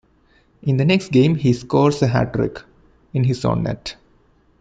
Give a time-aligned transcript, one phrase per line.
[0.63, 2.63] In the next game he scores a hat-trick...
[3.13, 3.97] in his own net.